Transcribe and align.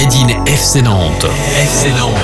Made 0.00 0.14
in 0.14 0.44
FC 0.44 0.80
Nantes. 0.80 1.26
FC 1.56 1.90
Nantes. 1.90 2.14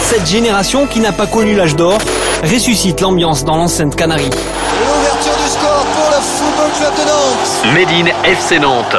Cette 0.00 0.26
génération 0.26 0.86
qui 0.86 1.00
n'a 1.00 1.12
pas 1.12 1.26
connu 1.26 1.54
l'âge 1.54 1.76
d'or 1.76 1.98
ressuscite 2.42 3.02
l'ambiance 3.02 3.44
dans 3.44 3.56
l'enceinte 3.56 3.94
Canarie. 3.96 4.30
L'ouverture 4.30 5.36
du 5.36 5.50
score 5.50 5.84
pour 5.94 6.08
le 6.08 6.22
Football 6.22 6.70
Club 6.78 6.94
de 6.94 7.04
Nantes. 7.10 7.74
Made 7.74 7.90
in 7.90 8.24
FC 8.24 8.58
Nantes. 8.58 8.96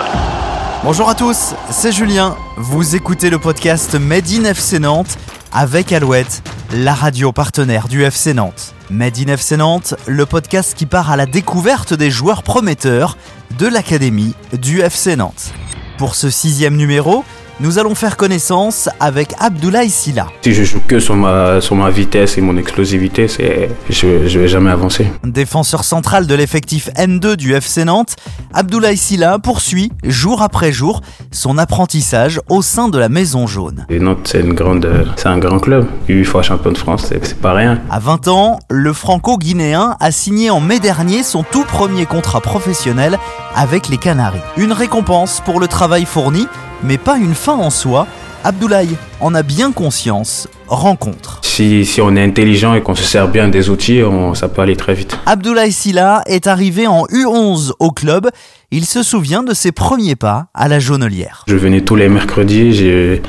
Bonjour 0.84 1.10
à 1.10 1.16
tous, 1.16 1.56
c'est 1.72 1.92
Julien. 1.92 2.36
Vous 2.58 2.96
écoutez 2.96 3.32
le 3.32 3.40
podcast 3.40 3.96
Made 3.96 4.30
in 4.30 4.44
FC 4.44 4.78
Nantes 4.78 5.18
avec 5.52 5.92
Alouette, 5.92 6.44
la 6.74 6.94
radio 6.94 7.32
partenaire 7.32 7.88
du 7.88 8.04
FC 8.04 8.36
Nantes. 8.36 8.76
Made 8.92 9.18
in 9.18 9.34
FC 9.34 9.58
Nantes, 9.58 9.96
le 10.06 10.28
podcast 10.28 10.76
qui 10.76 10.86
part 10.86 11.10
à 11.10 11.16
la 11.16 11.26
découverte 11.26 11.96
des 11.96 12.12
joueurs 12.12 12.44
prometteurs 12.44 13.18
de 13.58 13.66
l'académie 13.66 14.36
du 14.54 14.82
FC 14.82 15.16
Nantes. 15.16 15.52
Pour 15.98 16.14
ce 16.14 16.30
sixième 16.30 16.76
numéro, 16.76 17.24
nous 17.60 17.80
allons 17.80 17.96
faire 17.96 18.18
connaissance 18.18 18.88
avec 19.00 19.34
Abdoulaye 19.40 19.90
Silla. 19.90 20.28
Si 20.42 20.54
je 20.54 20.64
joue 20.64 20.80
que 20.88 21.00
sur 21.00 21.16
ma, 21.16 21.60
sur 21.60 21.76
ma 21.76 21.90
vitesse 21.90 22.38
et 22.38 22.42
mon 22.42 22.56
explosivité, 22.58 23.28
c'est, 23.28 23.70
je, 23.90 24.28
je 24.28 24.40
vais 24.40 24.48
jamais 24.48 24.70
avancer. 24.70 25.08
Défenseur 25.24 25.84
central 25.84 26.28
de 26.28 26.36
l'effectif 26.36 26.90
N2 26.96 27.36
du 27.36 27.54
FC 27.54 27.84
Nantes, 27.86 28.16
Abdoulaye 28.54 28.98
Silla 28.98 29.40
poursuit 29.40 29.92
jour 30.04 30.42
après 30.42 30.72
jour 30.72 31.02
son 31.32 31.58
apprentissage 31.58 32.40
au 32.50 32.62
sein 32.62 32.90
de 32.90 33.00
la 33.00 33.10
Maison 33.10 33.48
Jaune. 33.48 33.86
Et 33.90 34.00
Nantes, 34.00 34.28
c'est 34.32 34.42
une 34.42 34.54
grande, 34.54 34.88
c'est 35.16 35.28
un 35.28 35.40
grand 35.40 35.60
club. 35.60 35.88
Huit 36.08 36.26
fois 36.26 36.44
champion 36.44 36.72
de 36.72 36.78
France, 36.78 37.08
c'est, 37.10 37.26
c'est 37.26 37.40
pas 37.40 37.54
rien. 37.54 37.82
À 37.90 38.00
20 38.00 38.28
ans, 38.28 38.60
le 38.70 38.94
franco-guinéen 38.94 39.96
a 40.00 40.12
signé 40.12 40.52
en 40.52 40.60
mai 40.60 40.80
dernier 40.80 41.24
son 41.24 41.44
tout 41.44 41.64
premier 41.64 42.06
contrat 42.06 42.42
professionnel 42.42 43.18
avec 43.56 43.90
les 43.90 43.98
Canaries. 43.98 44.38
Une 44.58 44.74
récompense 44.74 45.42
pour 45.44 45.60
le 45.60 45.68
travail 45.68 46.06
fourni, 46.06 46.48
mais 46.84 46.98
pas 46.98 47.18
une 47.18 47.34
fin 47.36 47.56
en 47.56 47.70
soi. 47.70 48.08
Abdoulaye 48.44 48.96
en 49.20 49.34
a 49.36 49.44
bien 49.44 49.72
conscience. 49.72 50.48
Rencontre. 50.68 51.40
Si, 51.44 51.86
si 51.86 52.02
on 52.02 52.16
est 52.16 52.24
intelligent 52.24 52.74
et 52.76 52.82
qu'on 52.82 52.94
se 52.96 53.04
sert 53.04 53.28
bien 53.30 53.48
des 53.48 53.70
outils, 53.70 54.04
on, 54.04 54.34
ça 54.36 54.48
peut 54.48 54.62
aller 54.62 54.76
très 54.76 54.94
vite. 54.94 55.18
Abdoulaye 55.26 55.72
Silla 55.72 56.22
est 56.28 56.46
arrivé 56.48 56.88
en 56.88 57.04
U11 57.06 57.72
au 57.80 57.92
club. 57.92 58.30
Il 58.72 58.86
se 58.86 59.02
souvient 59.02 59.44
de 59.44 59.54
ses 59.54 59.72
premiers 59.72 60.16
pas 60.16 60.48
à 60.54 60.68
la 60.68 60.80
jaunelière. 60.80 61.44
Je 61.48 61.56
venais 61.56 61.82
tous 61.82 61.96
les 61.96 62.10
mercredis, 62.10 62.74
j'ai- 62.74 63.22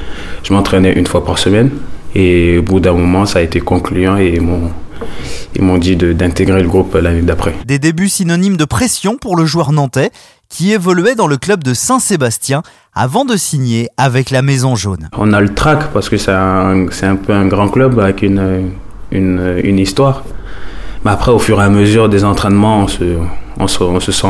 je 0.42 0.52
m'entraînais 0.52 0.92
une 0.92 1.06
fois 1.06 1.24
par 1.24 1.38
semaine. 1.38 1.70
Et 2.14 2.58
au 2.58 2.62
bout 2.62 2.80
d'un 2.80 2.92
moment, 2.94 3.24
ça 3.24 3.38
a 3.38 3.42
été 3.42 3.60
concluant 3.60 4.16
et 4.18 4.34
ils 4.34 4.40
m'ont, 4.40 4.70
ils 5.54 5.62
m'ont 5.62 5.78
dit 5.78 5.94
d'intégrer 5.96 6.60
le 6.62 6.68
groupe 6.68 6.94
l'année 6.94 7.22
d'après. 7.22 7.54
Des 7.66 7.78
débuts 7.78 8.08
synonymes 8.08 8.56
de 8.56 8.64
pression 8.64 9.16
pour 9.16 9.36
le 9.36 9.46
joueur 9.46 9.70
nantais 9.72 10.10
qui 10.48 10.72
évoluait 10.72 11.14
dans 11.14 11.26
le 11.26 11.36
club 11.36 11.62
de 11.62 11.74
Saint-Sébastien 11.74 12.62
avant 12.94 13.24
de 13.24 13.36
signer 13.36 13.88
avec 13.96 14.30
la 14.30 14.42
Maison 14.42 14.74
Jaune. 14.74 15.08
On 15.16 15.32
a 15.32 15.40
le 15.40 15.54
track 15.54 15.92
parce 15.92 16.08
que 16.08 16.16
c'est 16.16 16.32
un, 16.32 16.86
peu 17.16 17.32
un 17.32 17.46
grand 17.46 17.68
club 17.68 17.98
avec 18.00 18.22
une, 18.22 18.70
une, 19.12 19.78
histoire. 19.78 20.24
Mais 21.04 21.10
après, 21.12 21.30
au 21.30 21.38
fur 21.38 21.60
et 21.60 21.64
à 21.64 21.68
mesure 21.68 22.08
des 22.08 22.24
entraînements, 22.24 22.86
on 23.58 23.68
se, 23.68 24.12
sent 24.12 24.26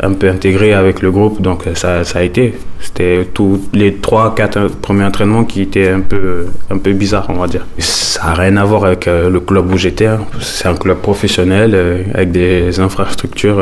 un 0.00 0.12
peu 0.12 0.30
intégré 0.30 0.72
avec 0.72 1.02
le 1.02 1.10
groupe. 1.10 1.42
Donc 1.42 1.64
ça, 1.74 2.00
a 2.14 2.22
été. 2.22 2.54
C'était 2.80 3.28
tous 3.34 3.68
les 3.74 3.96
trois, 3.96 4.34
quatre 4.34 4.68
premiers 4.68 5.04
entraînements 5.04 5.44
qui 5.44 5.62
étaient 5.62 5.90
un 5.90 6.00
peu, 6.00 6.46
un 6.70 6.78
peu 6.78 6.92
bizarres, 6.92 7.26
on 7.28 7.34
va 7.34 7.48
dire. 7.48 7.66
Ça 7.78 8.24
n'a 8.24 8.34
rien 8.34 8.56
à 8.56 8.64
voir 8.64 8.84
avec 8.84 9.08
euh, 9.08 9.28
le 9.28 9.40
club 9.40 9.70
où 9.72 9.76
j'étais. 9.76 10.06
hein. 10.06 10.20
C'est 10.40 10.68
un 10.68 10.74
club 10.74 10.98
professionnel 10.98 11.72
euh, 11.74 12.02
avec 12.14 12.30
des 12.30 12.80
infrastructures. 12.80 13.58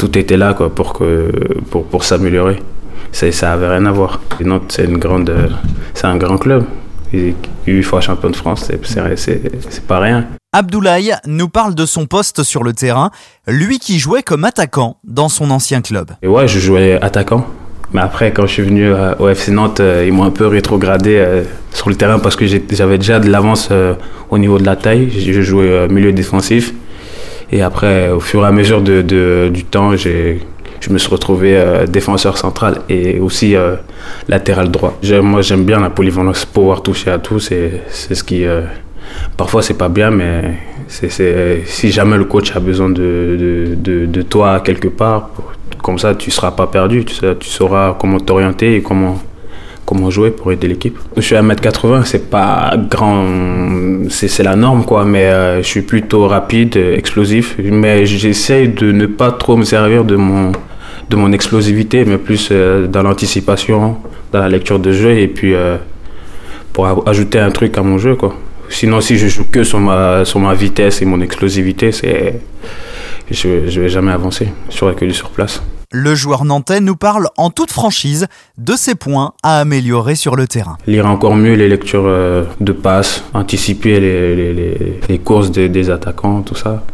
Tout 0.00 0.16
était 0.16 0.38
là 0.38 0.54
quoi, 0.54 0.74
pour, 0.74 0.94
que, 0.94 1.30
pour, 1.70 1.84
pour 1.84 2.04
s'améliorer. 2.04 2.58
Ça, 3.12 3.30
ça 3.32 3.52
avait 3.52 3.68
rien 3.68 3.84
à 3.84 3.92
voir. 3.92 4.20
Et 4.40 4.44
Nantes, 4.44 4.64
c'est 4.68 4.84
une 4.84 4.98
grande, 4.98 5.30
c'est 5.94 6.06
un 6.06 6.16
grand 6.16 6.38
club. 6.38 6.64
Et 7.12 7.34
Huit 7.66 7.82
fois 7.82 8.00
champion 8.00 8.30
de 8.30 8.36
France, 8.36 8.64
c'est, 8.66 8.84
c'est, 8.86 9.16
c'est, 9.16 9.42
c'est 9.68 9.86
pas 9.86 9.98
rien. 9.98 10.26
Abdoulaye 10.52 11.14
nous 11.26 11.48
parle 11.48 11.74
de 11.74 11.84
son 11.84 12.06
poste 12.06 12.42
sur 12.42 12.64
le 12.64 12.72
terrain, 12.72 13.10
lui 13.46 13.78
qui 13.78 13.98
jouait 13.98 14.22
comme 14.22 14.44
attaquant 14.44 14.96
dans 15.04 15.28
son 15.28 15.50
ancien 15.50 15.82
club. 15.82 16.12
Et 16.22 16.28
ouais, 16.28 16.48
je 16.48 16.58
jouais 16.58 16.98
attaquant. 17.02 17.46
Mais 17.92 18.00
après, 18.00 18.32
quand 18.32 18.46
je 18.46 18.52
suis 18.52 18.62
venu 18.62 18.90
au 19.18 19.28
FC 19.28 19.50
Nantes, 19.50 19.80
euh, 19.80 20.04
ils 20.06 20.12
m'ont 20.12 20.24
un 20.24 20.30
peu 20.30 20.46
rétrogradé 20.46 21.16
euh, 21.18 21.42
sur 21.72 21.88
le 21.88 21.96
terrain 21.96 22.20
parce 22.20 22.36
que 22.36 22.46
j'avais 22.46 22.98
déjà 22.98 23.18
de 23.18 23.28
l'avance 23.28 23.68
euh, 23.72 23.94
au 24.30 24.38
niveau 24.38 24.58
de 24.58 24.64
la 24.64 24.76
taille. 24.76 25.10
Je 25.10 25.42
jouais 25.42 25.88
milieu 25.88 26.12
défensif. 26.12 26.72
Et 27.52 27.62
après, 27.62 28.10
au 28.10 28.20
fur 28.20 28.44
et 28.44 28.46
à 28.46 28.52
mesure 28.52 28.80
de, 28.80 29.48
du 29.52 29.64
temps, 29.64 29.96
je 29.96 30.90
me 30.90 30.98
suis 30.98 31.10
retrouvé 31.10 31.56
euh, 31.56 31.86
défenseur 31.86 32.38
central 32.38 32.78
et 32.88 33.18
aussi 33.20 33.56
euh, 33.56 33.76
latéral 34.28 34.70
droit. 34.70 34.98
Moi, 35.22 35.42
j'aime 35.42 35.64
bien 35.64 35.80
la 35.80 35.90
polyvalence, 35.90 36.44
pouvoir 36.44 36.82
toucher 36.82 37.10
à 37.10 37.18
tout. 37.18 37.38
C'est, 37.40 37.82
ce 37.90 38.22
qui. 38.22 38.44
euh, 38.46 38.62
parfois, 39.36 39.62
c'est 39.62 39.74
pas 39.78 39.88
bien, 39.88 40.10
mais 40.10 40.54
c'est, 40.86 41.10
c'est- 41.10 41.62
si 41.66 41.90
jamais 41.90 42.16
le 42.16 42.24
coach 42.24 42.54
a 42.56 42.60
besoin 42.60 42.88
de, 42.88 43.74
de, 43.76 44.06
de, 44.06 44.22
toi 44.22 44.60
quelque 44.60 44.88
part, 44.88 45.30
comme 45.82 45.98
ça, 45.98 46.14
tu 46.14 46.30
seras 46.30 46.52
pas 46.52 46.66
perdu. 46.68 47.04
Tu, 47.04 47.14
tu 47.40 47.48
sauras 47.48 47.96
comment 47.98 48.20
t'orienter 48.20 48.76
et 48.76 48.82
comment 48.82 49.20
comment 49.90 50.08
jouer 50.08 50.30
pour 50.30 50.52
aider 50.52 50.68
l'équipe. 50.68 50.96
Je 51.16 51.20
suis 51.20 51.34
à 51.34 51.42
1m80, 51.42 52.04
c'est 52.04 52.30
pas 52.30 52.76
grand, 52.88 53.24
c'est 54.08 54.44
la 54.44 54.54
norme 54.54 54.84
quoi, 54.84 55.04
mais 55.04 55.24
euh, 55.24 55.62
je 55.62 55.66
suis 55.66 55.82
plutôt 55.82 56.28
rapide, 56.28 56.76
explosif, 56.76 57.56
mais 57.58 58.06
j'essaye 58.06 58.68
de 58.68 58.92
ne 58.92 59.06
pas 59.06 59.32
trop 59.32 59.56
me 59.56 59.64
servir 59.64 60.04
de 60.04 60.14
mon, 60.14 60.52
de 61.10 61.16
mon 61.16 61.32
explosivité, 61.32 62.04
mais 62.04 62.18
plus 62.18 62.50
euh, 62.52 62.86
dans 62.86 63.02
l'anticipation, 63.02 63.96
dans 64.30 64.38
la 64.38 64.48
lecture 64.48 64.78
de 64.78 64.92
jeu 64.92 65.18
et 65.18 65.26
puis 65.26 65.54
euh, 65.56 65.76
pour 66.72 66.86
ajouter 67.08 67.40
un 67.40 67.50
truc 67.50 67.76
à 67.76 67.82
mon 67.82 67.98
jeu 67.98 68.14
quoi. 68.14 68.32
Sinon, 68.68 69.00
si 69.00 69.18
je 69.18 69.26
joue 69.26 69.46
que 69.50 69.64
sur 69.64 69.80
ma, 69.80 70.24
sur 70.24 70.38
ma 70.38 70.54
vitesse 70.54 71.02
et 71.02 71.04
mon 71.04 71.20
explosivité, 71.20 71.90
je, 73.28 73.66
je 73.66 73.80
vais 73.80 73.88
jamais 73.88 74.12
avancer. 74.12 74.46
Je 74.70 74.76
serai 74.76 74.94
que 74.94 75.04
du 75.04 75.12
sur 75.12 75.30
place. 75.30 75.60
Le 75.92 76.14
joueur 76.14 76.44
nantais 76.44 76.78
nous 76.80 76.94
parle 76.94 77.26
en 77.36 77.50
toute 77.50 77.72
franchise 77.72 78.28
de 78.58 78.74
ses 78.76 78.94
points 78.94 79.32
à 79.42 79.58
améliorer 79.58 80.14
sur 80.14 80.36
le 80.36 80.46
terrain. 80.46 80.78
Lire 80.86 81.04
encore 81.06 81.34
mieux 81.34 81.54
les 81.54 81.68
lectures 81.68 82.04
euh, 82.06 82.44
de 82.60 82.70
passes, 82.70 83.24
anticiper 83.34 83.98
les, 83.98 84.36
les, 84.36 84.54
les, 84.54 85.00
les 85.08 85.18
courses 85.18 85.50
des, 85.50 85.68
des 85.68 85.90
attaquants, 85.90 86.42
tout 86.42 86.54
ça. 86.54 86.84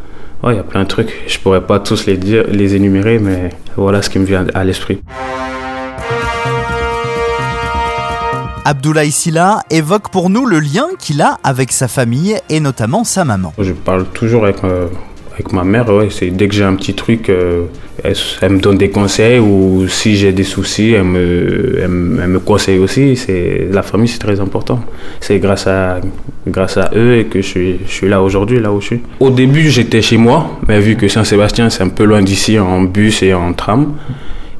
Ouais, 0.42 0.54
il 0.54 0.56
y 0.56 0.60
a 0.60 0.62
plein 0.62 0.84
de 0.84 0.88
trucs. 0.88 1.12
Je 1.26 1.38
pourrais 1.38 1.60
pas 1.66 1.78
tous 1.78 2.06
les 2.06 2.16
dire, 2.16 2.44
les 2.48 2.74
énumérer, 2.74 3.18
mais 3.18 3.50
voilà 3.76 4.00
ce 4.00 4.08
qui 4.08 4.18
me 4.18 4.24
vient 4.24 4.46
à 4.54 4.64
l'esprit. 4.64 5.02
Abdoulaye 8.64 9.12
Silla 9.12 9.60
évoque 9.68 10.08
pour 10.08 10.30
nous 10.30 10.46
le 10.46 10.58
lien 10.58 10.86
qu'il 10.98 11.20
a 11.20 11.38
avec 11.44 11.70
sa 11.70 11.86
famille 11.86 12.38
et 12.48 12.60
notamment 12.60 13.04
sa 13.04 13.26
maman. 13.26 13.52
Je 13.58 13.72
parle 13.72 14.06
toujours 14.06 14.44
avec, 14.44 14.64
euh, 14.64 14.88
avec 15.36 15.52
ma 15.52 15.64
mère. 15.64 15.84
Dès 15.84 16.48
que 16.48 16.54
j'ai 16.54 16.64
un 16.64 16.74
petit 16.74 16.94
truc, 16.94 17.28
euh, 17.28 17.64
elle, 18.02 18.52
me 18.52 18.58
donne 18.58 18.78
des 18.78 18.88
conseils 18.88 19.38
ou 19.38 19.86
si 19.86 20.16
j'ai 20.16 20.32
des 20.32 20.44
soucis, 20.44 20.92
elle 20.92 21.04
me, 21.04 22.38
conseille 22.38 22.78
aussi. 22.78 23.18
La 23.70 23.82
famille, 23.82 24.08
c'est 24.08 24.18
très 24.18 24.40
important. 24.40 24.80
C'est 25.20 25.38
grâce 25.38 25.66
à 25.66 26.00
grâce 26.48 26.78
à 26.78 26.90
eux 26.94 27.26
que 27.28 27.42
je 27.42 27.76
suis, 27.86 28.08
là 28.08 28.22
aujourd'hui, 28.22 28.60
là 28.60 28.72
où 28.72 28.80
je 28.80 28.86
suis. 28.86 29.00
Au 29.20 29.30
début, 29.30 29.68
j'étais 29.68 30.00
chez 30.00 30.16
moi, 30.16 30.58
mais 30.66 30.80
vu 30.80 30.96
que 30.96 31.06
Saint-Sébastien, 31.06 31.68
c'est 31.68 31.82
un 31.82 31.88
peu 31.88 32.04
loin 32.04 32.22
d'ici 32.22 32.58
en 32.58 32.82
bus 32.82 33.22
et 33.22 33.34
en 33.34 33.52
tram. 33.52 33.92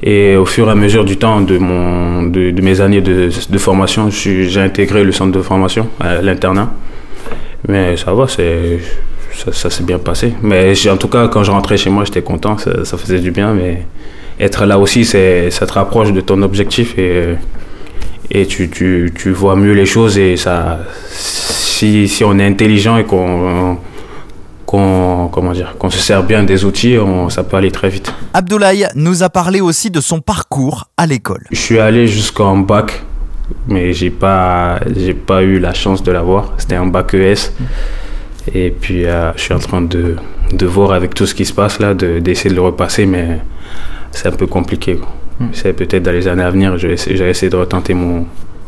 Et 0.03 0.35
au 0.35 0.45
fur 0.45 0.67
et 0.67 0.71
à 0.71 0.75
mesure 0.75 1.05
du 1.05 1.17
temps 1.17 1.41
de, 1.41 1.57
mon, 1.57 2.23
de, 2.23 2.61
mes 2.61 2.81
années 2.81 3.01
de, 3.01 3.57
formation, 3.57 4.09
j'ai 4.11 4.61
intégré 4.61 5.03
le 5.03 5.11
centre 5.11 5.31
de 5.31 5.41
formation, 5.41 5.87
l'internat. 6.21 6.71
Mais 7.67 7.97
ça 7.97 8.13
va, 8.13 8.27
c'est, 8.27 8.79
ça, 9.37 9.51
ça 9.53 9.69
s'est 9.69 9.83
bien 9.83 9.99
passé. 9.99 10.33
Mais 10.41 10.73
en 10.89 10.97
tout 10.97 11.07
cas, 11.07 11.27
quand 11.27 11.43
je 11.43 11.51
rentrais 11.51 11.77
chez 11.77 11.89
moi, 11.89 12.03
j'étais 12.05 12.21
content, 12.21 12.57
ça, 12.57 12.83
ça 12.85 12.97
faisait 12.97 13.19
du 13.19 13.31
bien. 13.31 13.53
Mais 13.53 13.85
être 14.39 14.65
là 14.65 14.77
aussi, 14.79 15.05
ça 15.05 15.65
te 15.65 15.73
rapproche 15.73 16.11
de 16.11 16.21
ton 16.21 16.41
objectif 16.41 16.97
et, 16.97 17.35
et 18.31 18.45
tu, 18.45 18.69
tu, 18.69 19.13
tu 19.15 19.31
vois 19.31 19.55
mieux 19.55 19.73
les 19.73 19.85
choses. 19.85 20.17
Et 20.17 20.37
ça, 20.37 20.79
si, 21.09 22.07
si 22.07 22.23
on 22.23 22.37
est 22.39 22.45
intelligent 22.45 22.97
et 22.97 23.03
qu'on, 23.05 23.77
qu'on, 24.65 25.29
comment 25.31 25.53
dire, 25.53 25.75
qu'on 25.79 25.89
se 25.89 25.99
sert 25.99 26.23
bien 26.23 26.43
des 26.43 26.65
outils, 26.65 26.97
on, 26.97 27.29
ça 27.29 27.43
peut 27.43 27.57
aller 27.57 27.71
très 27.71 27.89
vite. 27.89 28.13
Abdoulaye 28.33 28.87
nous 28.95 29.23
a 29.23 29.29
parlé 29.29 29.61
aussi 29.61 29.89
de 29.91 30.01
son 30.01 30.19
parcours 30.19 30.89
à 30.97 31.05
l'école. 31.05 31.45
Je 31.51 31.59
suis 31.59 31.79
allé 31.79 32.07
jusqu'en 32.07 32.57
bac, 32.57 33.03
mais 33.67 33.93
j'ai 33.93 34.09
pas, 34.09 34.79
j'ai 34.95 35.13
pas 35.13 35.41
eu 35.43 35.59
la 35.59 35.73
chance 35.73 36.03
de 36.03 36.11
l'avoir. 36.11 36.53
C'était 36.57 36.75
un 36.75 36.87
bac 36.87 37.13
ES. 37.13 37.51
Et 38.53 38.71
puis, 38.71 39.05
euh, 39.05 39.31
je 39.35 39.41
suis 39.41 39.53
en 39.53 39.59
train 39.59 39.81
de, 39.81 40.15
de 40.51 40.65
voir 40.65 40.91
avec 40.91 41.13
tout 41.13 41.25
ce 41.25 41.35
qui 41.35 41.45
se 41.45 41.53
passe 41.53 41.79
là, 41.79 41.93
de- 41.93 42.19
d'essayer 42.19 42.49
de 42.49 42.55
le 42.55 42.61
repasser, 42.61 43.05
mais 43.05 43.39
c'est 44.11 44.27
un 44.27 44.31
peu 44.31 44.47
compliqué. 44.47 44.95
quoi. 44.97 45.09
C'est 45.53 45.73
peut-être 45.73 46.01
dans 46.03 46.11
les 46.11 46.27
années 46.27 46.43
à 46.43 46.49
venir, 46.49 46.77
je 46.77 46.87
vais 46.87 46.93
essayer, 46.93 47.15
je 47.15 47.23
vais 47.23 47.29
essayer 47.29 47.49
de 47.49 47.55
retenter 47.57 47.93
mon, 47.93 48.25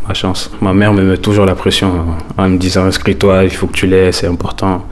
ma 0.08 0.14
chance. 0.14 0.52
Ma 0.62 0.74
mère 0.74 0.94
me 0.94 1.02
met 1.02 1.18
toujours 1.18 1.46
la 1.46 1.56
pression 1.56 2.06
en 2.38 2.50
me 2.50 2.58
disant 2.58 2.84
inscris-toi, 2.86 3.46
il 3.46 3.50
faut 3.52 3.66
que 3.68 3.74
tu 3.74 3.88
l'aies, 3.88 4.12
c'est 4.12 4.28
important. 4.28 4.86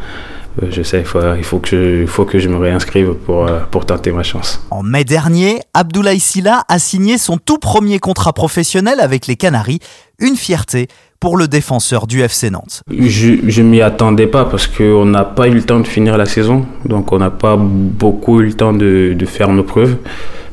euh, 0.63 0.68
je 0.72 0.81
sais, 0.81 1.00
il 1.01 1.06
faut, 1.06 1.19
il 1.38 1.44
faut, 1.44 1.60
que, 1.60 1.69
je, 1.69 2.01
il 2.01 2.07
faut 2.07 2.25
que 2.25 2.39
je 2.39 2.50
me 2.50 2.57
réinscrive 2.57 3.13
pour, 3.13 3.45
euh, 3.45 3.60
pour 3.69 3.86
tenter 3.86 4.12
ma 4.12 4.24
chance. 4.24 4.60
En 4.72 4.81
mai 4.81 5.04
dernier, 5.04 5.60
Abdoulaye 5.75 6.19
Silla 6.19 6.63
a 6.68 6.80
signé 6.80 7.19
son 7.19 7.38
tout 7.38 7.60
premier 7.60 8.00
contrat 8.00 8.34
professionnel 8.34 9.00
avec 9.00 9.28
les 9.28 9.36
Canaries, 9.36 9.80
une 10.18 10.36
fierté 10.36 10.88
pour 11.19 11.38
le 11.38 11.48
défenseur 11.48 12.08
du 12.08 12.22
FC 12.22 12.50
Nantes. 12.50 12.81
Je, 12.90 13.36
je 13.48 13.62
m'y 13.62 13.81
attendais 13.81 14.28
pas 14.28 14.46
parce 14.46 14.68
qu'on 14.68 15.06
n'a 15.06 15.24
pas 15.24 15.48
eu 15.48 15.54
le 15.54 15.64
temps 15.64 15.80
de 15.80 15.88
finir 15.88 16.18
la 16.18 16.25
saison, 16.25 16.66
donc 16.86 17.12
on 17.12 17.19
n'a 17.19 17.31
pas 17.31 17.58
beaucoup 17.58 18.42
eu 18.42 18.46
le 18.46 18.54
temps 18.54 18.74
de, 18.74 19.16
faire 19.25 19.50
nos 19.50 19.64
preuves, 19.64 19.98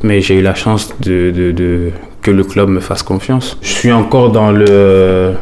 mais 0.03 0.21
j'ai 0.21 0.39
eu 0.39 0.43
la 0.43 0.55
chance 0.55 0.95
de, 1.01 1.93
que 2.23 2.31
le 2.31 2.45
club 2.45 2.69
me 2.69 2.81
fasse 2.81 3.03
confiance. 3.03 3.59
Je 3.63 3.69
suis 3.69 3.93
encore 3.93 4.31
dans 4.31 4.51
le 4.51 5.35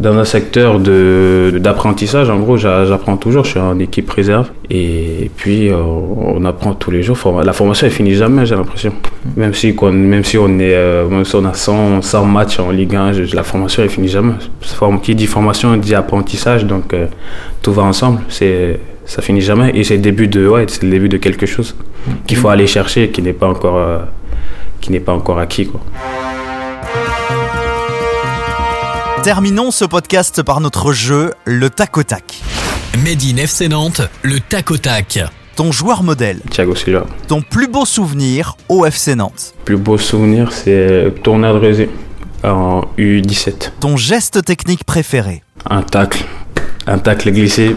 dans 0.00 0.16
un 0.16 0.24
secteur 0.24 0.80
d'apprentissage. 0.80 2.30
En 2.30 2.38
gros, 2.38 2.56
j'apprends 2.56 3.16
toujours. 3.16 3.44
Je 3.44 3.50
suis 3.50 3.60
en 3.60 3.78
équipe 3.78 4.10
réserve 4.10 4.50
et 4.70 5.30
puis 5.36 5.68
euh, 5.68 5.76
on 5.76 6.44
apprend 6.44 6.74
tous 6.74 6.90
les 6.90 7.02
jours. 7.02 7.16
La 7.44 7.52
formation 7.52 7.86
elle 7.86 7.92
finit 7.92 8.14
jamais, 8.14 8.46
j'ai 8.46 8.56
l'impression. 8.56 8.92
Même 9.36 9.54
si 9.54 9.74
même 9.82 10.24
si 10.24 10.38
on 10.38 10.58
est 10.58 10.74
euh, 10.74 11.08
même 11.08 11.24
si 11.24 11.36
on 11.36 11.44
a 11.44 11.54
100, 11.54 12.02
100 12.02 12.24
matchs 12.24 12.58
en 12.58 12.70
Ligue 12.70 12.96
1, 12.96 13.12
la 13.32 13.42
formation 13.42 13.82
elle 13.82 13.90
finit 13.90 14.08
jamais. 14.08 14.34
Qui 15.02 15.14
dit 15.14 15.26
formation 15.26 15.76
dit 15.76 15.94
apprentissage, 15.94 16.64
donc 16.64 16.92
euh, 16.92 17.06
tout 17.62 17.72
va 17.72 17.82
ensemble. 17.82 18.20
C'est 18.28 18.80
ça 19.06 19.20
finit 19.20 19.42
jamais 19.42 19.70
et 19.74 19.84
c'est 19.84 19.96
le 19.96 20.02
début 20.02 20.28
de 20.28 20.48
ouais, 20.48 20.64
c'est 20.66 20.82
le 20.82 20.90
début 20.90 21.10
de 21.10 21.18
quelque 21.18 21.44
chose 21.46 21.76
qu'il 22.26 22.38
faut 22.38 22.48
aller 22.48 22.66
chercher, 22.66 23.10
qui 23.10 23.20
n'est 23.20 23.34
pas 23.34 23.46
encore 23.46 24.02
qui 24.80 24.92
n'est 24.92 25.00
pas 25.00 25.12
encore 25.12 25.38
acquis 25.38 25.66
quoi. 25.66 25.80
Terminons 29.24 29.70
ce 29.70 29.86
podcast 29.86 30.42
par 30.42 30.60
notre 30.60 30.92
jeu, 30.92 31.32
le 31.46 31.70
tac 31.70 31.96
au 31.96 32.02
tac. 32.02 32.42
Made 33.02 33.22
in 33.22 33.38
FC 33.38 33.68
Nantes, 33.68 34.02
le 34.20 34.38
tac 34.38 34.70
au 34.70 34.76
tac. 34.76 35.18
Ton 35.56 35.72
joueur 35.72 36.02
modèle. 36.02 36.40
Thiago 36.50 36.74
Silva. 36.74 37.06
Ton 37.26 37.40
plus 37.40 37.66
beau 37.66 37.86
souvenir 37.86 38.58
au 38.68 38.84
FC 38.84 39.14
Nantes. 39.14 39.54
Plus 39.64 39.78
beau 39.78 39.96
souvenir, 39.96 40.52
c'est 40.52 41.10
tournoi 41.22 41.54
de 41.54 41.58
Rézé 41.58 41.90
en 42.42 42.82
U17. 42.98 43.70
Ton 43.80 43.96
geste 43.96 44.44
technique 44.44 44.84
préféré. 44.84 45.42
Un 45.70 45.80
tacle. 45.80 46.26
Un 46.86 46.98
tacle 46.98 47.32
glissé, 47.32 47.76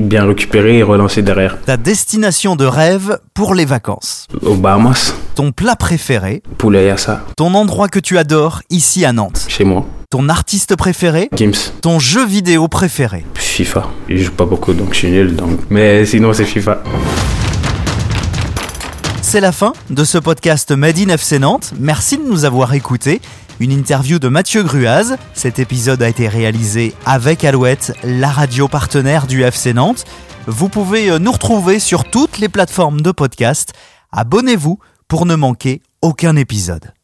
bien 0.00 0.26
récupéré 0.26 0.78
et 0.78 0.82
relancé 0.82 1.22
derrière. 1.22 1.58
Ta 1.62 1.76
destination 1.76 2.56
de 2.56 2.64
rêve 2.64 3.18
pour 3.34 3.54
les 3.54 3.64
vacances. 3.64 4.26
Aux 4.42 4.54
Bahamas. 4.54 5.14
Ton 5.34 5.52
plat 5.52 5.76
préféré. 5.76 6.42
Poulet 6.58 6.86
yassa. 6.86 7.24
Ton 7.36 7.54
endroit 7.54 7.88
que 7.88 7.98
tu 7.98 8.18
adores 8.18 8.62
ici 8.70 9.04
à 9.04 9.12
Nantes. 9.12 9.46
Chez 9.48 9.64
moi. 9.64 9.86
Ton 10.10 10.28
artiste 10.28 10.74
préféré 10.76 11.28
Gims. 11.36 11.72
Ton 11.82 11.98
jeu 11.98 12.24
vidéo 12.24 12.66
préféré 12.68 13.24
FIFA. 13.34 13.88
Je 14.08 14.16
joue 14.16 14.32
pas 14.32 14.46
beaucoup 14.46 14.72
donc 14.72 14.94
je 14.94 14.98
suis 14.98 15.10
nul 15.10 15.36
donc. 15.36 15.58
Mais 15.68 16.06
sinon 16.06 16.32
c'est 16.32 16.44
FIFA. 16.46 16.82
C'est 19.28 19.40
la 19.40 19.52
fin 19.52 19.74
de 19.90 20.04
ce 20.04 20.16
podcast 20.16 20.70
Made 20.72 20.98
in 20.98 21.10
FC 21.10 21.38
Nantes. 21.38 21.74
Merci 21.78 22.16
de 22.16 22.22
nous 22.22 22.46
avoir 22.46 22.72
écoutés. 22.72 23.20
Une 23.60 23.72
interview 23.72 24.18
de 24.18 24.28
Mathieu 24.28 24.62
Gruaz. 24.62 25.18
Cet 25.34 25.58
épisode 25.58 26.02
a 26.02 26.08
été 26.08 26.28
réalisé 26.28 26.94
avec 27.04 27.44
Alouette, 27.44 27.92
la 28.02 28.28
radio 28.28 28.68
partenaire 28.68 29.26
du 29.26 29.42
FC 29.42 29.74
Nantes. 29.74 30.06
Vous 30.46 30.70
pouvez 30.70 31.10
euh, 31.10 31.18
nous 31.18 31.32
retrouver 31.32 31.78
sur 31.78 32.04
toutes 32.04 32.38
les 32.38 32.48
plateformes 32.48 33.02
de 33.02 33.10
podcast. 33.10 33.74
Abonnez-vous 34.12 34.78
pour 35.08 35.26
ne 35.26 35.34
manquer 35.34 35.82
aucun 36.00 36.34
épisode. 36.34 36.94